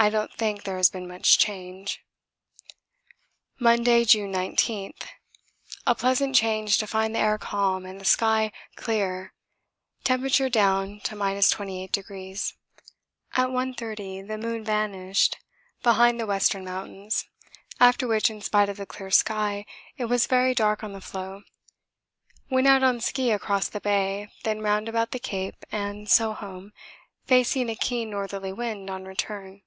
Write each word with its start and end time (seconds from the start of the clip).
I 0.00 0.10
don't 0.10 0.32
think 0.32 0.62
there 0.62 0.76
has 0.76 0.88
been 0.90 1.08
much 1.08 1.38
change. 1.40 2.04
Monday, 3.58 4.04
June 4.04 4.30
19. 4.30 4.92
A 5.88 5.94
pleasant 5.96 6.36
change 6.36 6.78
to 6.78 6.86
find 6.86 7.12
the 7.12 7.18
air 7.18 7.36
calm 7.36 7.84
and 7.84 8.00
the 8.00 8.04
sky 8.04 8.52
clear 8.76 9.34
temperature 10.04 10.48
down 10.48 11.00
to 11.00 11.16
28°. 11.16 12.52
At 13.34 13.48
1.30 13.48 14.28
the 14.28 14.38
moon 14.38 14.62
vanished 14.62 15.36
behind 15.82 16.20
the 16.20 16.26
western 16.28 16.64
mountains, 16.64 17.26
after 17.80 18.06
which, 18.06 18.30
in 18.30 18.40
spite 18.40 18.68
of 18.68 18.76
the 18.76 18.86
clear 18.86 19.10
sky, 19.10 19.66
it 19.96 20.04
was 20.04 20.28
very 20.28 20.54
dark 20.54 20.84
on 20.84 20.92
the 20.92 21.00
floe. 21.00 21.42
Went 22.48 22.68
out 22.68 22.84
on 22.84 23.00
ski 23.00 23.32
across 23.32 23.68
the 23.68 23.80
bay, 23.80 24.30
then 24.44 24.60
round 24.62 24.88
about 24.88 25.10
the 25.10 25.18
cape, 25.18 25.64
and 25.72 26.08
so 26.08 26.34
home, 26.34 26.72
facing 27.24 27.68
a 27.68 27.74
keen 27.74 28.10
northerly 28.10 28.52
wind 28.52 28.88
on 28.90 29.04
return. 29.04 29.62